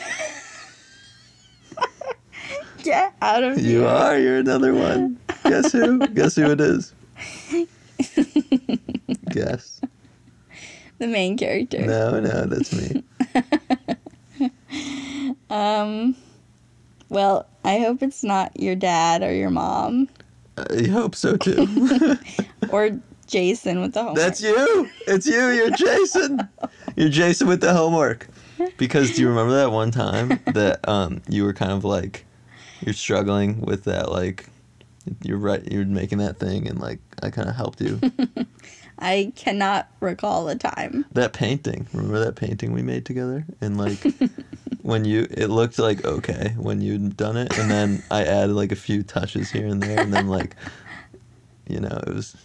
Get 2.83 3.13
out 3.21 3.45
of 3.45 3.59
You 3.59 3.65
here. 3.65 3.81
You 3.81 3.87
are. 3.87 4.19
You're 4.19 4.39
another 4.39 4.75
one. 4.75 5.19
Guess 5.45 5.73
who? 5.73 6.07
Guess 6.15 6.37
who 6.37 6.51
it 6.51 6.61
is? 6.61 6.95
Guess. 9.31 9.81
the 10.99 11.07
main 11.07 11.37
character. 11.37 11.81
No, 11.81 12.21
no, 12.21 12.47
that's 12.47 12.73
me. 12.73 13.05
Um. 15.51 16.15
Well, 17.09 17.47
I 17.65 17.81
hope 17.81 18.03
it's 18.05 18.23
not 18.23 18.59
your 18.59 18.77
dad 18.77 19.23
or 19.23 19.35
your 19.35 19.51
mom 19.51 20.09
I 20.69 20.89
hope 20.89 21.15
so 21.15 21.37
too. 21.37 22.19
or 22.71 23.01
Jason 23.27 23.81
with 23.81 23.95
the 23.95 24.01
homework. 24.01 24.17
That's 24.17 24.43
you. 24.43 24.89
It's 25.07 25.27
you. 25.27 25.49
You're 25.49 25.71
Jason. 25.71 26.49
You're 26.97 27.09
Jason 27.09 27.49
with 27.49 27.61
the 27.61 27.73
homework. 27.73 28.29
Because 28.77 29.15
do 29.15 29.23
you 29.23 29.29
remember 29.29 29.55
that 29.55 29.73
one 29.73 29.91
time 29.91 30.41
that 30.53 30.87
um 30.89 31.23
you 31.29 31.45
were 31.45 31.55
kind 31.55 31.73
of 31.73 31.85
like 31.85 32.27
you're 32.85 32.95
struggling 32.95 33.61
with 33.61 33.85
that 33.85 34.11
like 34.11 34.47
you're 35.23 35.39
right 35.39 35.67
you're 35.71 35.87
making 35.87 36.19
that 36.19 36.39
thing 36.39 36.69
and 36.69 36.79
like 36.79 36.99
I 37.23 37.31
kind 37.31 37.49
of 37.49 37.57
helped 37.57 37.81
you. 37.81 38.01
I 39.01 39.33
cannot 39.37 39.89
recall 40.01 40.45
the 40.45 40.57
time. 40.57 41.05
that 41.13 41.33
painting. 41.33 41.87
Remember 41.93 42.19
that 42.25 42.37
painting 42.37 42.73
we 42.73 42.83
made 42.83 43.05
together? 43.07 43.45
And 43.61 43.79
like 43.79 43.99
when 44.83 45.05
you 45.05 45.27
it 45.31 45.47
looked 45.49 45.79
like 45.79 46.05
okay 46.05 46.55
when 46.57 46.81
you'd 46.81 47.17
done 47.17 47.37
it 47.37 47.57
and 47.59 47.71
then 47.71 48.03
I 48.11 48.25
added 48.25 48.55
like 48.55 48.73
a 48.73 48.77
few 48.77 49.03
touches 49.03 49.51
here 49.51 49.67
and 49.67 49.83
there 49.83 50.01
and 50.01 50.13
then 50.13 50.29
like 50.29 50.55
you 51.69 51.81
know, 51.81 52.01
it 52.07 52.15
was 52.15 52.37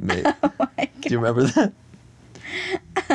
made. 0.00 0.26
Oh 0.42 0.52
my 0.58 0.88
Do 1.00 1.08
you 1.10 1.18
remember 1.18 1.44
that? 1.44 1.72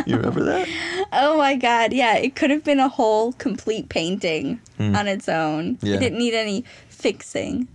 You 0.06 0.18
remember 0.18 0.44
that? 0.44 0.68
Oh 1.14 1.38
my 1.38 1.56
god, 1.56 1.94
yeah, 1.94 2.18
it 2.18 2.36
could 2.36 2.50
have 2.50 2.64
been 2.66 2.80
a 2.80 2.90
whole 2.90 3.32
complete 3.34 3.88
painting 3.90 4.60
Hmm. 4.78 4.96
on 4.96 5.08
its 5.08 5.28
own. 5.30 5.78
Yeah. 5.82 5.96
It 5.96 6.00
didn't 6.00 6.20
need 6.20 6.34
any 6.34 6.64
fixing. 6.90 7.68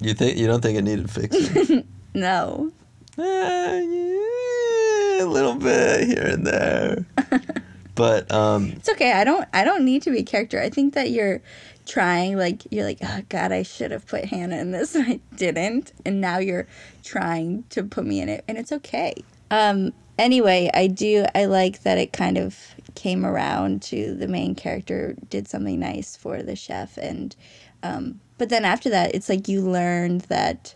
You 0.00 0.14
think 0.14 0.36
you 0.38 0.46
don't 0.46 0.60
think 0.62 0.78
it 0.78 0.82
needed 0.82 1.08
fixing? 1.10 1.86
No. 2.14 2.72
Eh, 3.18 3.80
yeah, 3.80 5.22
a 5.22 5.26
little 5.26 5.54
bit 5.54 6.06
here 6.06 6.26
and 6.26 6.46
there. 6.46 7.04
but 7.94 8.30
um, 8.32 8.70
It's 8.76 8.88
okay. 8.88 9.12
I 9.12 9.24
don't 9.24 9.46
I 9.52 9.64
don't 9.64 9.84
need 9.84 10.02
to 10.02 10.10
be 10.10 10.20
a 10.20 10.24
character. 10.24 10.60
I 10.60 10.70
think 10.70 10.94
that 10.94 11.10
you're 11.10 11.42
trying 11.84 12.38
like 12.38 12.62
you're 12.70 12.84
like, 12.84 12.98
"Oh 13.02 13.20
god, 13.28 13.52
I 13.52 13.64
should 13.64 13.90
have 13.90 14.06
put 14.06 14.24
Hannah 14.24 14.56
in 14.56 14.70
this 14.70 14.94
and 14.94 15.06
I 15.08 15.20
didn't." 15.36 15.92
And 16.06 16.20
now 16.20 16.38
you're 16.38 16.66
trying 17.04 17.64
to 17.70 17.82
put 17.82 18.06
me 18.06 18.20
in 18.20 18.30
it 18.30 18.44
and 18.48 18.56
it's 18.56 18.72
okay. 18.72 19.14
Um 19.50 19.92
anyway, 20.18 20.70
I 20.72 20.86
do 20.86 21.26
I 21.34 21.44
like 21.44 21.82
that 21.82 21.98
it 21.98 22.14
kind 22.14 22.38
of 22.38 22.56
came 22.94 23.26
around 23.26 23.82
to 23.82 24.14
the 24.14 24.28
main 24.28 24.54
character 24.54 25.16
did 25.28 25.48
something 25.48 25.80
nice 25.80 26.16
for 26.16 26.42
the 26.42 26.56
chef 26.56 26.96
and 26.98 27.34
um 27.82 28.20
but 28.38 28.48
then 28.50 28.64
after 28.64 28.90
that 28.90 29.14
it's 29.14 29.28
like 29.28 29.48
you 29.48 29.62
learned 29.62 30.22
that 30.22 30.74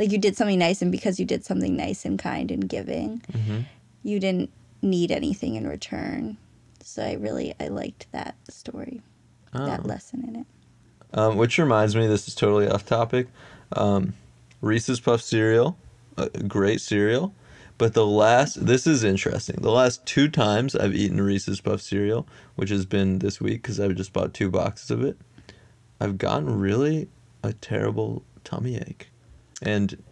like 0.00 0.10
you 0.10 0.18
did 0.18 0.36
something 0.36 0.58
nice 0.58 0.82
and 0.82 0.90
because 0.90 1.20
you 1.20 1.24
did 1.26 1.44
something 1.44 1.76
nice 1.76 2.04
and 2.04 2.18
kind 2.18 2.50
and 2.50 2.68
giving 2.68 3.22
Mhm. 3.32 3.66
you 4.02 4.18
didn't 4.18 4.50
need 4.82 5.12
anything 5.12 5.54
in 5.54 5.68
return 5.68 6.38
so 6.82 7.04
i 7.04 7.12
really 7.12 7.54
i 7.60 7.68
liked 7.68 8.06
that 8.10 8.34
story 8.48 9.02
that 9.52 9.80
oh. 9.84 9.88
lesson 9.88 10.24
in 10.26 10.36
it 10.36 10.46
um, 11.12 11.36
which 11.36 11.58
reminds 11.58 11.96
me, 11.96 12.06
this 12.06 12.28
is 12.28 12.34
totally 12.36 12.68
off 12.68 12.86
topic. 12.86 13.26
Um, 13.72 14.14
Reese's 14.60 15.00
Puff 15.00 15.20
cereal, 15.20 15.76
a 16.16 16.28
great 16.28 16.80
cereal, 16.80 17.34
But 17.78 17.94
the 17.94 18.06
last, 18.06 18.66
this 18.66 18.86
is 18.86 19.02
interesting. 19.02 19.56
The 19.60 19.72
last 19.72 20.04
two 20.06 20.28
times 20.28 20.76
I've 20.76 20.94
eaten 20.94 21.20
Reese's 21.20 21.60
Puff 21.60 21.80
cereal, 21.80 22.26
which 22.54 22.70
has 22.70 22.86
been 22.86 23.18
this 23.20 23.40
week 23.40 23.62
because 23.62 23.80
i've 23.80 23.96
just 23.96 24.12
bought 24.12 24.34
two 24.34 24.50
boxes 24.50 24.90
of 24.90 25.02
it, 25.02 25.16
I've 25.98 26.18
gotten 26.18 26.60
really 26.60 27.08
a 27.42 27.54
terrible 27.54 28.22
tummy 28.44 28.76
ache. 28.76 29.09
And 29.62 30.02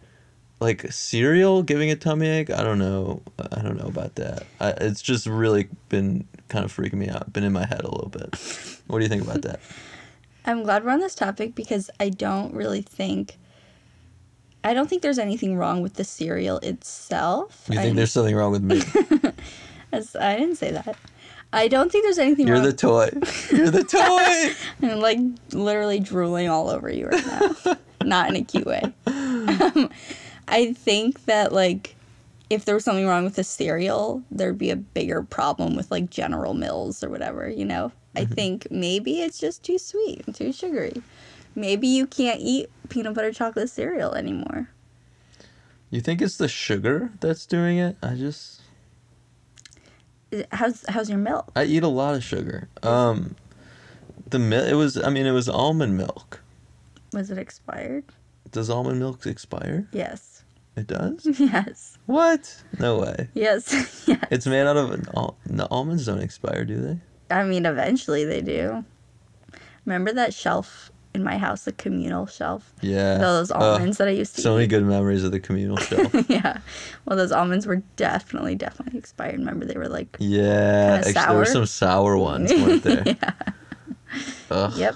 like 0.59 0.91
cereal 0.91 1.63
giving 1.63 1.89
a 1.89 1.95
tummy 1.95 2.27
ache, 2.27 2.49
I 2.49 2.63
don't 2.63 2.79
know. 2.79 3.21
I 3.51 3.61
don't 3.61 3.77
know 3.77 3.87
about 3.87 4.15
that. 4.15 4.43
I, 4.59 4.69
it's 4.71 5.01
just 5.01 5.25
really 5.25 5.69
been 5.89 6.27
kind 6.49 6.65
of 6.65 6.75
freaking 6.75 6.93
me 6.95 7.09
out. 7.09 7.31
Been 7.31 7.43
in 7.43 7.53
my 7.53 7.65
head 7.65 7.81
a 7.81 7.89
little 7.91 8.09
bit. 8.09 8.35
What 8.87 8.99
do 8.99 9.03
you 9.05 9.09
think 9.09 9.23
about 9.23 9.41
that? 9.43 9.59
I'm 10.45 10.63
glad 10.63 10.83
we're 10.83 10.91
on 10.91 10.99
this 10.99 11.15
topic 11.15 11.53
because 11.55 11.89
I 11.99 12.09
don't 12.09 12.53
really 12.53 12.81
think 12.81 13.37
I 14.63 14.73
don't 14.73 14.89
think 14.89 15.01
there's 15.01 15.19
anything 15.19 15.55
wrong 15.57 15.81
with 15.81 15.93
the 15.93 16.03
cereal 16.03 16.57
itself. 16.59 17.65
You 17.69 17.75
think 17.75 17.87
I'm- 17.87 17.95
there's 17.95 18.11
something 18.11 18.35
wrong 18.35 18.51
with 18.51 18.63
me? 18.63 18.81
I 19.93 20.35
didn't 20.37 20.57
say 20.57 20.71
that. 20.71 20.97
I 21.51 21.67
don't 21.67 21.91
think 21.91 22.03
there's 22.03 22.19
anything 22.19 22.47
wrong 22.47 22.61
with 22.63 22.81
You're 22.83 22.91
wrong. 22.91 23.09
the 23.09 23.21
toy. 23.21 23.55
You're 23.57 23.71
the 23.71 23.83
toy. 24.83 24.87
I'm 24.87 24.99
like 24.99 25.19
literally 25.53 25.99
drooling 25.99 26.47
all 26.49 26.69
over 26.69 26.91
you 26.91 27.07
right 27.07 27.25
now. 27.25 27.77
Not 28.03 28.29
in 28.29 28.35
a 28.35 28.43
cute 28.43 28.65
way. 28.67 28.81
Um, 29.59 29.89
I 30.47 30.73
think 30.73 31.25
that 31.25 31.51
like 31.51 31.95
if 32.49 32.65
there 32.65 32.75
was 32.75 32.83
something 32.83 33.05
wrong 33.05 33.23
with 33.23 33.35
the 33.35 33.43
cereal, 33.43 34.23
there'd 34.31 34.57
be 34.57 34.71
a 34.71 34.75
bigger 34.75 35.21
problem 35.21 35.75
with 35.75 35.91
like 35.91 36.09
General 36.09 36.53
Mills 36.53 37.03
or 37.03 37.09
whatever, 37.09 37.49
you 37.49 37.65
know? 37.65 37.91
I 38.15 38.25
think 38.25 38.67
maybe 38.71 39.21
it's 39.21 39.39
just 39.39 39.63
too 39.63 39.77
sweet 39.77 40.23
and 40.25 40.35
too 40.35 40.51
sugary. 40.51 41.01
Maybe 41.55 41.87
you 41.87 42.07
can't 42.07 42.41
eat 42.41 42.69
peanut 42.89 43.13
butter 43.13 43.31
chocolate 43.31 43.69
cereal 43.69 44.13
anymore. 44.13 44.69
You 45.89 46.01
think 46.01 46.21
it's 46.21 46.37
the 46.37 46.47
sugar 46.47 47.11
that's 47.19 47.45
doing 47.45 47.77
it? 47.77 47.97
I 48.01 48.15
just 48.15 48.61
How's 50.51 50.85
how's 50.89 51.09
your 51.09 51.17
milk? 51.17 51.51
I 51.55 51.63
eat 51.63 51.83
a 51.83 51.87
lot 51.87 52.15
of 52.15 52.23
sugar. 52.23 52.67
Um 52.83 53.35
the 54.29 54.39
milk 54.39 54.67
it 54.67 54.75
was 54.75 54.97
I 54.97 55.09
mean 55.09 55.25
it 55.25 55.31
was 55.31 55.47
almond 55.47 55.97
milk. 55.97 56.41
Was 57.13 57.31
it 57.31 57.37
expired? 57.37 58.05
Does 58.51 58.69
almond 58.69 58.99
milk 58.99 59.25
expire? 59.25 59.87
Yes. 59.91 60.43
It 60.75 60.87
does? 60.87 61.25
Yes. 61.39 61.97
what? 62.05 62.63
No 62.79 62.99
way. 62.99 63.27
Yes. 63.33 64.03
yes. 64.07 64.23
It's 64.31 64.47
made 64.47 64.65
out 64.67 64.77
of 64.77 64.91
an 64.91 65.05
al- 65.15 65.37
the 65.45 65.67
almonds 65.69 66.05
don't 66.05 66.19
expire, 66.21 66.63
do 66.65 66.79
they? 66.81 66.99
I 67.35 67.43
mean, 67.43 67.65
eventually 67.65 68.23
they 68.25 68.41
do. 68.41 68.83
Remember 69.85 70.13
that 70.13 70.33
shelf 70.33 70.91
in 71.13 71.23
my 71.23 71.37
house, 71.37 71.65
the 71.65 71.71
communal 71.73 72.27
shelf? 72.27 72.71
Yeah. 72.81 73.17
Those 73.17 73.51
almonds 73.51 73.97
that 73.97 74.07
I 74.07 74.11
used 74.11 74.35
to 74.35 74.41
so 74.41 74.51
eat. 74.53 74.55
many 74.55 74.67
good 74.67 74.83
memories 74.85 75.23
of 75.23 75.31
the 75.31 75.39
communal 75.39 75.77
shelf. 75.89 76.13
yeah. 76.29 76.59
Well, 77.05 77.17
those 77.17 77.31
almonds 77.31 77.65
were 77.67 77.81
definitely, 77.95 78.55
definitely 78.55 78.97
expired. 78.99 79.39
Remember, 79.39 79.65
they 79.65 79.75
were 79.77 79.89
like, 79.89 80.15
Yeah, 80.19 81.01
Kinda 81.03 81.13
there 81.27 81.37
were 81.37 81.45
sour. 81.45 81.53
some 81.53 81.65
sour 81.65 82.17
ones, 82.17 82.51
weren't 82.51 82.83
there? 82.83 83.03
yeah. 83.05 83.31
Ugh. 84.51 84.73
Yep. 84.77 84.95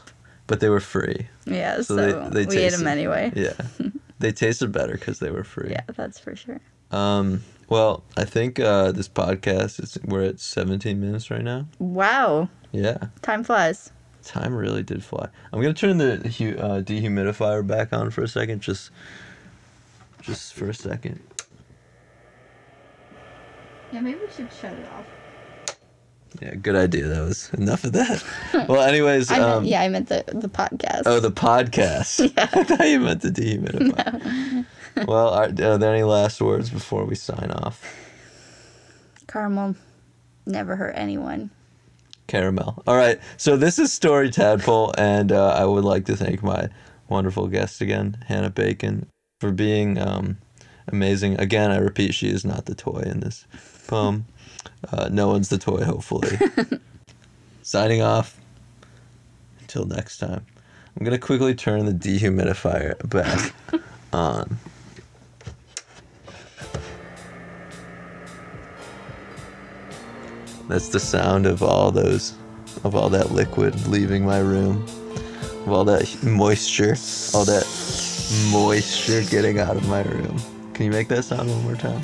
But 0.53 0.59
they 0.59 0.69
were 0.69 0.79
free. 0.79 1.29
Yeah. 1.45 1.77
So 1.77 1.81
So, 1.81 1.95
they- 2.29 2.29
they 2.29 2.45
we 2.45 2.57
ate 2.61 2.73
them 2.73 2.85
anyway. 2.85 3.31
Yeah. 3.35 3.53
they 4.19 4.31
tasted 4.31 4.71
better 4.71 4.93
because 4.93 5.17
they 5.17 5.31
were 5.31 5.43
free. 5.43 5.71
Yeah, 5.71 5.81
that's 5.95 6.19
for 6.19 6.35
sure. 6.35 6.61
Um. 6.91 7.41
Well, 7.69 8.03
I 8.15 8.23
think 8.25 8.59
uh, 8.59 8.91
this 8.91 9.09
podcast 9.09 9.81
is 9.81 9.97
we're 10.05 10.21
at 10.25 10.39
17 10.39 10.99
minutes 11.01 11.31
right 11.31 11.41
now. 11.43 11.65
Wow. 11.79 12.49
Yeah, 12.71 13.07
Time 13.23 13.43
flies. 13.43 13.91
time 14.23 14.53
really 14.53 14.83
did 14.83 15.03
fly. 15.03 15.27
I'm 15.51 15.59
gonna 15.59 15.73
turn 15.73 15.97
the 15.97 16.17
uh, 16.17 16.81
dehumidifier 16.83 17.65
back 17.65 17.91
on 17.91 18.11
for 18.11 18.21
a 18.21 18.27
second, 18.27 18.61
just 18.61 18.91
just 20.21 20.53
for 20.53 20.69
a 20.69 20.73
second. 20.75 21.19
Yeah, 23.91 24.01
maybe 24.01 24.19
we 24.19 24.29
should 24.35 24.53
shut 24.53 24.73
it 24.73 24.87
off. 24.95 25.05
Yeah, 26.41 26.55
good 26.55 26.75
idea. 26.75 27.07
That 27.07 27.21
was 27.21 27.49
enough 27.53 27.83
of 27.83 27.93
that. 27.93 28.23
well, 28.67 28.81
anyways, 28.81 29.31
I 29.31 29.39
meant, 29.39 29.51
um, 29.51 29.65
yeah, 29.65 29.81
I 29.81 29.89
meant 29.89 30.09
the, 30.09 30.23
the 30.27 30.49
podcast. 30.49 31.03
Oh, 31.05 31.19
the 31.19 31.31
podcast. 31.31 32.33
yeah. 32.37 32.49
I 32.53 32.63
thought 32.63 32.87
you 32.87 32.99
meant 32.99 33.21
the 33.21 33.29
dehumidifier. 33.29 34.65
Well, 35.07 35.29
are, 35.29 35.45
are 35.45 35.77
there 35.77 35.93
any 35.93 36.03
last 36.03 36.41
words 36.41 36.69
before 36.69 37.05
we 37.05 37.15
sign 37.15 37.51
off? 37.51 37.83
Caramel 39.27 39.75
never 40.45 40.75
hurt 40.75 40.93
anyone. 40.95 41.49
Caramel. 42.27 42.81
All 42.87 42.95
right. 42.95 43.19
So 43.37 43.57
this 43.57 43.79
is 43.79 43.91
Story 43.91 44.29
Tadpole, 44.29 44.93
and 44.97 45.31
uh, 45.31 45.49
I 45.49 45.65
would 45.65 45.83
like 45.83 46.05
to 46.05 46.15
thank 46.15 46.43
my 46.43 46.69
wonderful 47.09 47.47
guest 47.47 47.81
again, 47.81 48.23
Hannah 48.27 48.49
Bacon, 48.49 49.07
for 49.39 49.51
being 49.51 49.97
um, 49.99 50.37
amazing. 50.87 51.39
Again, 51.39 51.71
I 51.71 51.77
repeat, 51.77 52.13
she 52.13 52.29
is 52.29 52.45
not 52.45 52.65
the 52.65 52.75
toy 52.75 53.01
in 53.05 53.19
this 53.19 53.45
poem. 53.87 54.25
Uh, 54.91 55.09
no 55.11 55.27
one's 55.27 55.49
the 55.49 55.57
toy, 55.57 55.83
hopefully. 55.83 56.37
Signing 57.61 58.01
off. 58.01 58.37
Until 59.61 59.85
next 59.85 60.17
time. 60.17 60.45
I'm 60.95 61.03
going 61.03 61.19
to 61.19 61.25
quickly 61.25 61.55
turn 61.55 61.85
the 61.85 61.91
dehumidifier 61.91 63.09
back 63.09 63.53
on. 64.13 64.57
That's 70.67 70.89
the 70.89 70.99
sound 70.99 71.45
of 71.45 71.61
all 71.61 71.91
those, 71.91 72.33
of 72.83 72.95
all 72.95 73.09
that 73.09 73.31
liquid 73.31 73.87
leaving 73.87 74.25
my 74.25 74.39
room, 74.39 74.83
of 75.65 75.69
all 75.69 75.85
that 75.85 76.23
moisture, 76.23 76.95
all 77.33 77.45
that 77.45 77.65
moisture 78.51 79.23
getting 79.29 79.59
out 79.59 79.75
of 79.75 79.87
my 79.87 80.03
room. 80.03 80.39
Can 80.73 80.85
you 80.85 80.91
make 80.91 81.07
that 81.09 81.23
sound 81.23 81.49
one 81.49 81.63
more 81.63 81.75
time? 81.75 82.01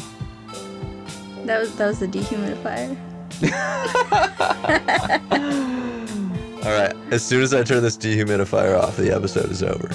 That 1.49 1.61
was 1.61 1.75
that 1.77 1.87
was 1.87 1.97
the 1.97 2.07
dehumidifier. 2.07 2.95
All 6.63 6.71
right. 6.71 6.93
As 7.11 7.25
soon 7.25 7.41
as 7.41 7.55
I 7.55 7.63
turn 7.63 7.81
this 7.81 7.97
dehumidifier 7.97 8.79
off, 8.79 8.97
the 8.97 9.11
episode 9.11 9.49
is 9.49 9.63
over. 9.63 9.89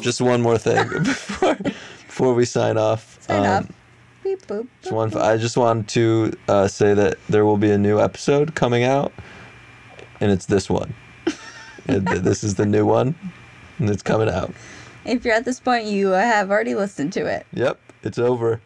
Just 0.00 0.20
one 0.20 0.40
more 0.40 0.58
thing 0.58 0.88
before 1.04 1.54
before 1.54 2.34
we 2.34 2.44
sign 2.44 2.78
off. 2.78 3.18
Sign 3.22 3.40
Um, 3.40 3.46
off. 3.46 3.68
Beep 4.24 4.46
boop. 4.46 4.66
Just 4.82 4.92
one. 4.92 5.14
I 5.16 5.36
just 5.36 5.56
want 5.56 5.88
to 5.90 6.32
uh, 6.48 6.66
say 6.68 6.94
that 6.94 7.18
there 7.28 7.44
will 7.44 7.56
be 7.58 7.70
a 7.70 7.78
new 7.78 8.00
episode 8.00 8.54
coming 8.54 8.84
out, 8.84 9.12
and 10.20 10.30
it's 10.30 10.46
this 10.46 10.70
one. 10.70 10.94
Th- 11.86 12.02
this 12.02 12.42
is 12.42 12.54
the 12.54 12.64
new 12.66 12.86
one, 12.86 13.14
and 13.78 13.90
it's 13.90 14.02
coming 14.02 14.28
out. 14.30 14.52
If 15.08 15.24
you're 15.24 15.34
at 15.34 15.46
this 15.46 15.58
point, 15.58 15.86
you 15.86 16.12
uh, 16.12 16.20
have 16.20 16.50
already 16.50 16.74
listened 16.74 17.14
to 17.14 17.24
it. 17.24 17.46
Yep, 17.54 17.80
it's 18.02 18.18
over. 18.18 18.60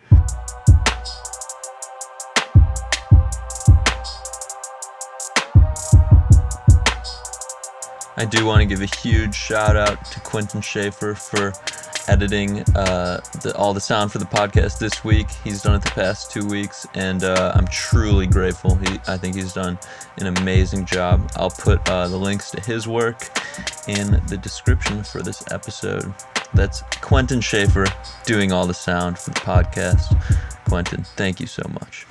I 8.17 8.25
do 8.29 8.45
want 8.45 8.61
to 8.61 8.67
give 8.67 8.83
a 8.83 8.97
huge 8.97 9.37
shout 9.37 9.77
out 9.77 10.05
to 10.07 10.21
Quentin 10.21 10.61
Schaefer 10.61 11.15
for 11.15 11.53
editing 12.09 12.61
uh, 12.75 13.21
the, 13.43 13.55
all 13.57 13.73
the 13.73 13.81
sound 13.81 14.11
for 14.11 14.19
the 14.19 14.25
podcast 14.25 14.81
this 14.81 15.05
week. 15.05 15.29
He's 15.45 15.63
done 15.63 15.77
it 15.77 15.83
the 15.83 15.91
past 15.91 16.33
two 16.33 16.47
weeks, 16.47 16.89
and 16.95 17.23
uh, 17.23 17.53
I'm 17.55 17.69
truly 17.69 18.27
grateful. 18.27 18.75
He, 18.75 18.99
I 19.07 19.17
think 19.17 19.37
he's 19.37 19.53
done 19.53 19.79
an 20.19 20.27
amazing 20.39 20.87
job. 20.87 21.31
I'll 21.37 21.51
put 21.51 21.89
uh, 21.89 22.09
the 22.09 22.17
links 22.17 22.51
to 22.51 22.61
his 22.61 22.89
work 22.89 23.31
in 23.87 24.21
the 24.27 24.37
description 24.37 25.05
for 25.05 25.23
this 25.23 25.45
episode. 25.53 26.13
That's 26.55 26.83
Quentin 27.01 27.41
Schaefer 27.41 27.87
doing 28.25 28.53
all 28.53 28.67
the 28.67 28.75
sound 28.75 29.19
for 29.19 29.31
the 29.31 29.41
podcast. 29.41 30.21
Quentin, 30.69 31.05
thank 31.17 31.41
you 31.41 31.47
so 31.47 31.63
much. 31.73 32.07